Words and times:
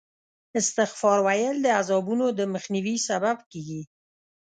استغفار 0.59 1.19
ویل 1.27 1.57
د 1.61 1.67
عذابونو 1.79 2.25
د 2.39 2.39
مخنیوي 2.53 2.95
سبب 3.07 3.37
کېږي. 3.51 3.81